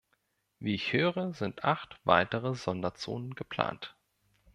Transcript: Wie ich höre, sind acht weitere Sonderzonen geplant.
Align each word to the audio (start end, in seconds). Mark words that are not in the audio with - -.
Wie 0.57 0.73
ich 0.73 0.93
höre, 0.93 1.31
sind 1.35 1.63
acht 1.63 1.99
weitere 2.05 2.55
Sonderzonen 2.55 3.35
geplant. 3.35 3.95